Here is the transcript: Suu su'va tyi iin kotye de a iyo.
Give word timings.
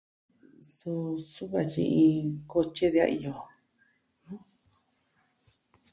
Suu 0.73 1.03
su'va 1.31 1.61
tyi 1.71 1.83
iin 2.07 2.29
kotye 2.51 2.87
de 2.93 2.99
a 3.05 3.07
iyo. 3.15 3.33